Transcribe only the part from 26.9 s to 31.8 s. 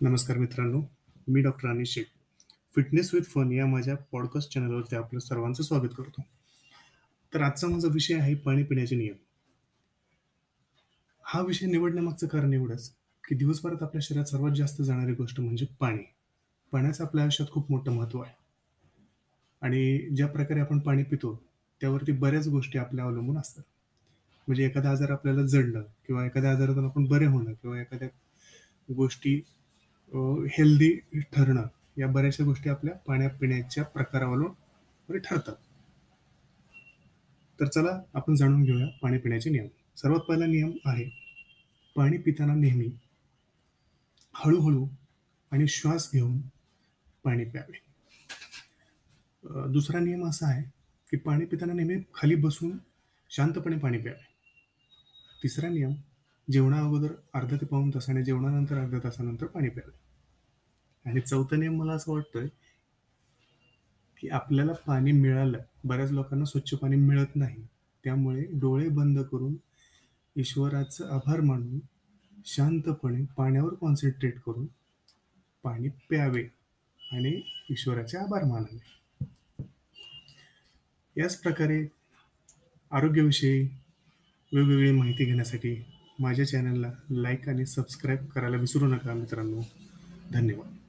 बरे होणं किंवा एखाद्या गोष्टी हेल्दी ठरणं